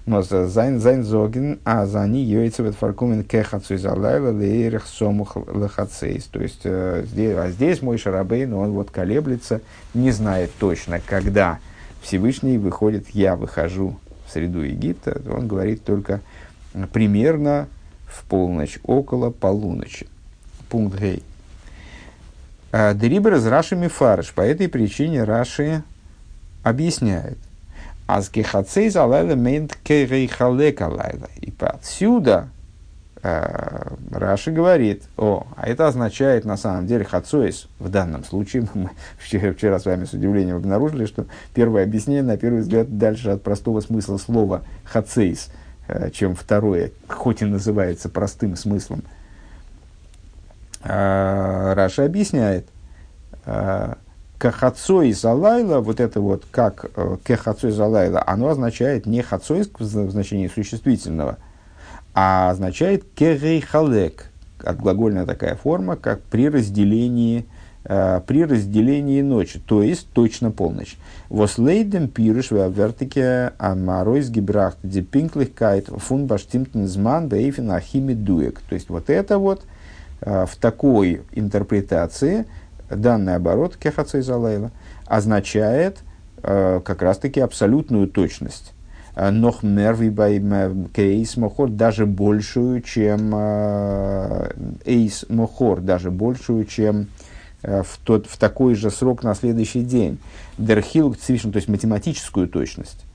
[0.05, 6.25] נאר זיין זיין זאגן, אז אני יוצא וועט פארקומען כחצות הלילה לערך סמוך לחצות.
[6.25, 9.61] То есть, э, здесь, а здесь Мойше рабейну, он вот колеблется,
[9.95, 11.57] не знает точно, когда
[12.05, 16.21] Всевышний выходит, я выхожу в среду Египта, он говорит только
[16.93, 17.67] примерно
[18.07, 20.07] в полночь, около полуночи.
[20.69, 21.23] Пункт Гей.
[22.71, 24.33] А, Дерибер из Раши Мифарш.
[24.33, 25.81] По этой причине Раши
[26.63, 27.39] объясняет.
[28.05, 31.29] Азгехацей залайла мейнт керейхалека лайла.
[31.41, 32.49] И отсюда
[34.11, 37.67] Раши говорит, о, а это означает на самом деле хацоис.
[37.79, 42.37] В данном случае мы вчера, вчера с вами с удивлением обнаружили, что первое объяснение, на
[42.37, 45.49] первый взгляд, дальше от простого смысла слова хацейс,
[45.87, 49.01] э, чем второе, хоть и называется простым смыслом.
[50.83, 52.67] Э, Раша объясняет,
[54.37, 56.85] кахацой залайла, вот это вот как
[57.23, 61.37] кехацой залайла, оно означает не хацой в значении существительного–
[62.15, 64.31] а означает керейхалек,
[64.63, 67.45] отглагольная такая форма, как при разделении,
[67.83, 70.95] э, при разделении ночи, то есть точно полночь.
[71.29, 78.61] וואס לויט דעם פירוש ווערט כאן ארויסגעבראכט די פינקטלעכקייט פון באשטימטן זמן באופן הכי מדויק.
[78.61, 79.63] То есть вот это вот
[80.21, 82.45] э, в такой интерпретации
[82.89, 84.71] данный оборот כחצות הלילה
[85.05, 85.97] означает
[86.43, 88.74] э, как раз-таки абсолютную точность
[89.15, 90.41] נאך מער ווי ביי
[90.93, 94.51] כעת מחר, даже большую, чем э,
[94.85, 97.07] עת מחר, даже большую, чем
[97.63, 100.19] э, в, тот, в такой же срок на следующий день.
[100.57, 103.05] Дерхил цвишн, то есть математическую точность.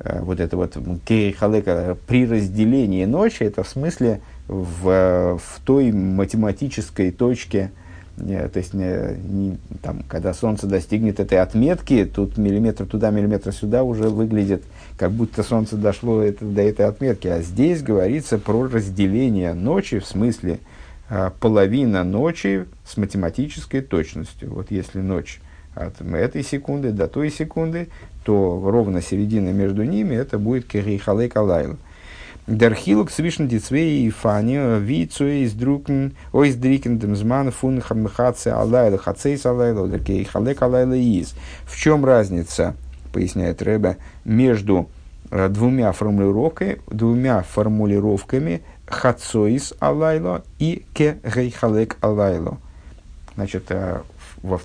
[0.00, 7.72] Вот это вот кейхалека при разделении ночи, это в смысле в, в той математической точке,
[8.20, 13.52] Не, то есть, не, не, там, когда Солнце достигнет этой отметки, тут миллиметр туда, миллиметр
[13.52, 14.64] сюда уже выглядит,
[14.96, 17.28] как будто Солнце дошло это, до этой отметки.
[17.28, 20.58] А здесь говорится про разделение ночи, в смысле
[21.10, 24.52] э, половина ночи с математической точностью.
[24.52, 25.40] Вот если ночь
[25.74, 27.88] от этой секунды до той секунды,
[28.24, 31.76] то ровно середина между ними это будет Керейхалей Калайла.
[32.48, 34.56] Дерхилок свischen die zwei Фани,
[35.08, 35.54] zu из
[36.32, 41.34] ой дрикен dem зман фун хамхаце алайла, хацейс алайла, oder кейхалек алайла из.
[41.66, 42.74] В чем разница,
[43.12, 44.88] поясняет Рэбе, между
[45.30, 52.56] э, двумя формулировками, двумя формулировками хацоис алайло и кегейхалек алайло.
[53.34, 54.00] Значит, э,
[54.40, 54.58] во,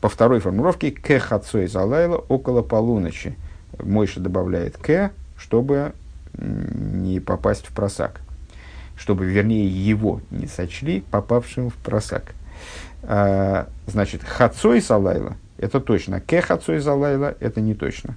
[0.00, 3.36] по второй формулировке к хацоис алайло около полуночи.
[3.78, 5.92] Мойша добавляет к, чтобы
[6.38, 8.20] не попасть в просак.
[8.96, 12.34] Чтобы, вернее, его не сочли попавшим в просак.
[13.02, 16.20] А, значит, хацой салайла– это точно.
[16.20, 18.16] Ке хацой салайла– это не точно.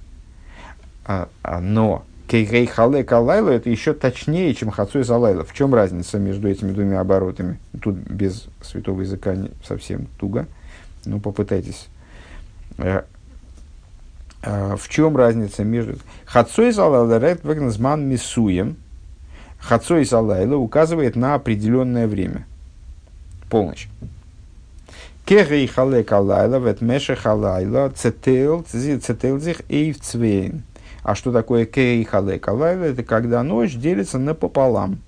[1.04, 5.44] А, а, но кейгей хале калайла– это еще точнее, чем хацой салайла.
[5.44, 7.58] В чем разница между этими двумя оборотами?
[7.82, 10.46] Тут без святого языка не, совсем туго.
[11.04, 11.88] Ну, попытайтесь
[12.78, 13.02] э,
[14.42, 15.96] в чем разница между...
[16.24, 18.76] Хацой залайла зман мисуем.
[19.58, 22.46] Хацой залайла указывает на определенное время.
[23.50, 23.88] Полночь.
[25.26, 30.62] Кегей халек алайла, вет меше халайла, цетел, цетелзих эйв цвейн.
[31.02, 32.84] А что такое кей халек алайла?
[32.84, 34.98] Это когда ночь делится напополам.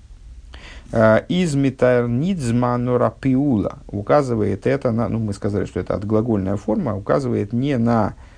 [0.91, 7.51] А, из метарнидзманора пиула указывает это на, ну мы сказали, что это отглагольная форма, указывает
[7.51, 8.32] не на э,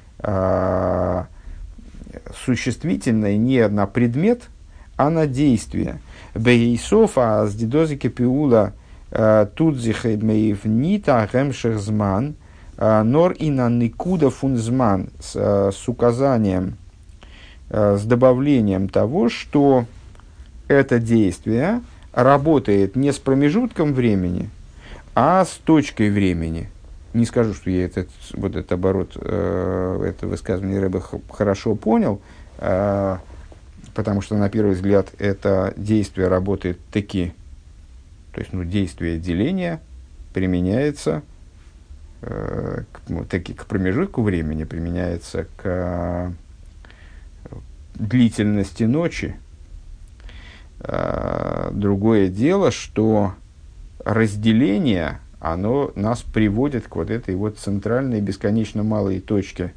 [2.45, 4.49] существительное не на предмет,
[4.97, 5.99] а на действие.
[6.33, 8.73] Бейсов, а с дидозики пиула
[9.11, 12.35] а, тудзихедмеев нита гемшехзман,
[12.77, 16.77] а, нор и на никуда фунзман с указанием,
[17.69, 19.85] с добавлением того, что
[20.67, 21.81] это действие
[22.13, 24.49] работает не с промежутком времени,
[25.15, 26.69] а с точкой времени–
[27.15, 31.01] не скажу, что я этот, вот этот оборот, э, это высказывание Рэба
[31.31, 32.21] хорошо понял,
[32.57, 33.17] э,
[33.93, 37.33] потому что на первый взгляд это действие работает таки,
[38.33, 39.79] то есть ну, действие деления
[40.33, 41.23] применяется
[42.21, 46.31] э, к, ну, таки к промежутку времени, применяется к э,
[47.95, 49.37] длительности ночи.
[50.81, 53.33] Э, другое дело, что
[54.03, 55.19] разделение–
[55.53, 59.73] оно нас приводит к вот этой вот центральной бесконечно малой точке,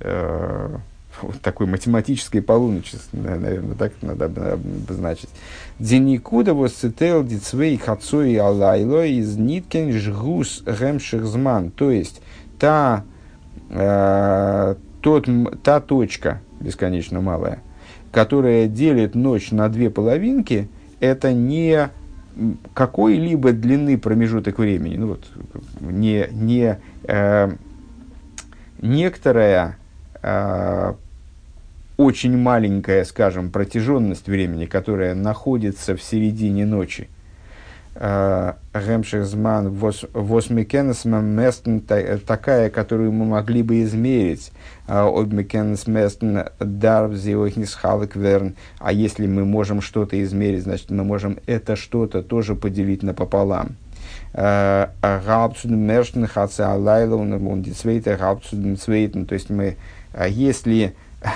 [0.00, 0.76] э,
[1.22, 4.24] вот такой математической полуночи, наверное, так надо
[4.54, 5.28] обозначить.
[5.78, 11.70] Деникуда вот цител дицвей хацой алайло из ниткен жгус гемшихзман.
[11.70, 12.20] То есть,
[12.58, 13.04] та,
[13.70, 15.28] э, тот,
[15.62, 17.62] та точка бесконечно малая,
[18.10, 20.68] которая делит ночь на две половинки,
[20.98, 21.90] это не
[22.74, 25.28] какой-либо длины промежуток времени, ну вот,
[25.80, 27.50] не, не э,
[28.80, 29.76] некоторая
[30.22, 30.94] э,
[31.96, 37.08] очень маленькая, скажем, протяженность времени, которая находится в середине ночи,
[37.98, 44.52] Гемшехзман восмекенесман местен такая, которую мы могли бы измерить.
[44.86, 48.54] Обмекенес местен дарв верн.
[48.78, 53.74] А если мы можем что-то измерить, значит мы можем это что-то тоже поделить напополам.
[54.32, 59.26] Гаупсуден мерштен хаца алайлон, он дицвейта гаупсуден цвейтен.
[59.26, 59.76] То есть мы,
[60.28, 60.94] если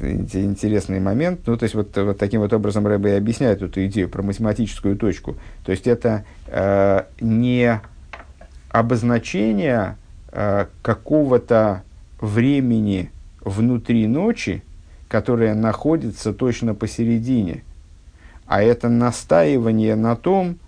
[0.00, 1.40] интересный момент.
[1.46, 5.36] Ну, то есть, вот, вот таким вот образом Рэбе объясняет эту идею про математическую точку.
[5.64, 7.80] То есть, это э, не
[8.70, 9.96] обозначение
[10.32, 11.82] э, какого-то
[12.20, 13.10] времени
[13.40, 14.62] внутри ночи,
[15.08, 17.62] которое находится точно посередине,
[18.46, 20.58] а это настаивание на том,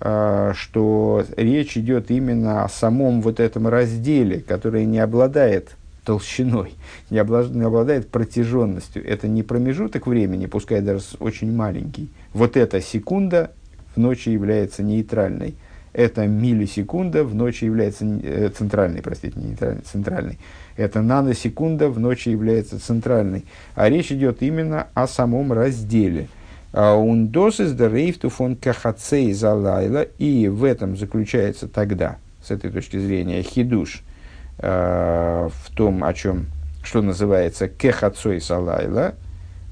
[0.00, 6.74] э, что речь идет именно о самом вот этом разделе, который не обладает толщиной,
[7.10, 9.06] не обладает, протяженностью.
[9.06, 12.10] Это не промежуток времени, пускай даже очень маленький.
[12.32, 13.50] Вот эта секунда
[13.96, 15.54] в ночи является нейтральной.
[15.92, 20.38] Это миллисекунда в ночи является э, центральной, простите, не нейтральной, центральной.
[20.76, 23.44] Это наносекунда в ночи является центральной.
[23.76, 26.28] А речь идет именно о самом разделе.
[26.72, 30.02] Ундос из рейфту фон кахацей залайла.
[30.18, 34.02] И в этом заключается тогда, с этой точки зрения, хидуш–
[34.58, 36.46] Э, в том, о чем,
[36.84, 39.14] что называется кехацой салайла,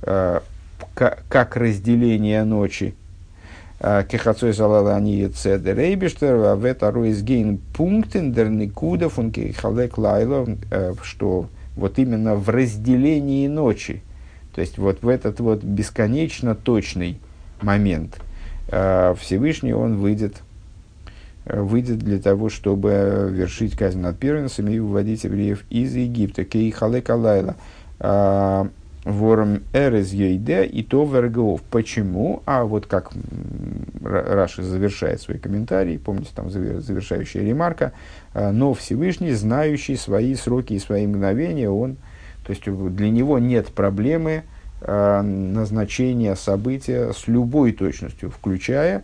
[0.03, 0.41] э,
[0.95, 2.95] как разделение ночи.
[3.81, 10.47] Кехацой залала они цедер рейбештер, а в это ройсгейн пунктен дер никуда фун кехалек лайло,
[11.03, 14.03] что вот именно в разделении ночи,
[14.55, 17.19] то есть вот в этот вот бесконечно точный
[17.61, 18.21] момент
[18.69, 20.37] Всевышний он выйдет
[21.45, 26.45] выйдет для того, чтобы вершить казнь над первенцами и выводить евреев из Египта.
[26.45, 27.57] Кей халек алайла.
[29.05, 31.63] Ворм эрез ейде и то вергов.
[31.63, 32.43] Почему?
[32.47, 33.11] А вот как
[34.01, 37.93] Раши завершает свой комментарий, помните, там завершающая ремарка,
[38.33, 41.97] «А, но Всевышний, знающий свои сроки и свои мгновения, он,
[42.45, 44.45] то есть для него нет проблемы
[44.81, 49.03] а, назначения события с любой точностью, включая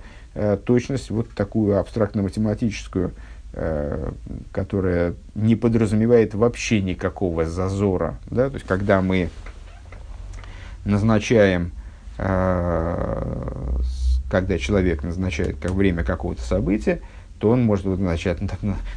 [0.64, 3.12] точность вот такую абстрактно-математическую,
[3.52, 4.12] э,
[4.52, 8.18] которая не подразумевает вообще никакого зазора.
[8.30, 8.48] Да?
[8.48, 9.30] То есть, когда мы
[10.84, 11.72] назначаем,
[12.18, 13.78] э,
[14.30, 17.00] когда человек назначает как время какого-то события,
[17.38, 18.38] то он может назначать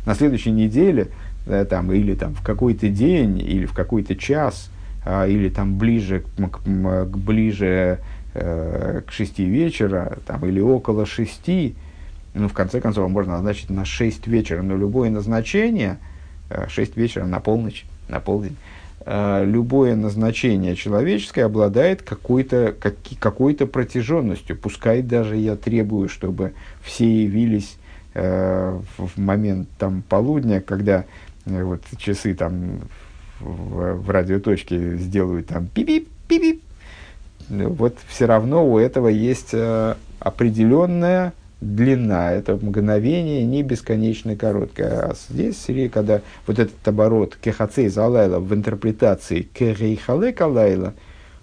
[0.06, 1.08] на, следующей неделе,
[1.46, 4.70] да, там, или там, в какой-то день, или в какой-то час,
[5.06, 8.00] а, или там ближе к ближе
[8.34, 11.76] э, к шести вечера, там, или около шести,
[12.34, 15.98] ну, в конце концов, можно назначить на шесть вечера, но любое назначение,
[16.50, 18.56] э, шесть вечера на полночь, на полдень,
[19.04, 24.56] Э, любое назначение человеческое обладает какой-то как, какой протяженностью.
[24.56, 26.54] Пускай даже я требую, чтобы
[26.84, 27.78] все явились
[28.14, 28.82] в
[29.16, 31.06] момент там, полудня, когда
[31.46, 32.82] вот, часы там
[33.40, 36.62] в, в радиоточке сделают там пип-пип, пип-пип.
[37.52, 45.10] Вот все равно у этого есть э, определенная длина, это мгновение не бесконечно короткое.
[45.10, 50.94] А здесь, когда вот этот оборот кехацей залайла в интерпретации кехейхалек алайла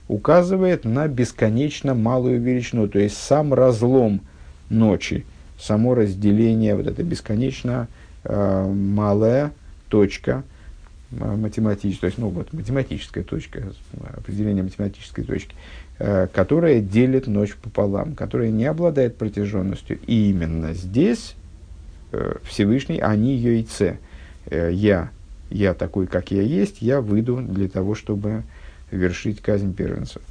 [0.09, 4.22] указывает на бесконечно малую величину, то есть сам разлом
[4.70, 5.26] ночи,
[5.61, 7.86] само разделение, вот это бесконечно
[8.24, 9.52] э, малая
[9.90, 10.42] точка,
[11.11, 13.64] э, математическая, то есть, ну, вот, математическая точка,
[14.16, 19.99] определение математической точки, Э, которая делит ночь пополам, которая не обладает протяженностью.
[20.07, 21.34] И именно здесь
[22.12, 23.99] э, Всевышний, они яйце.
[24.46, 25.11] Э, я,
[25.51, 28.44] я такой, как я есть, я выйду для того, чтобы
[28.90, 30.22] вершить казнь первенцев.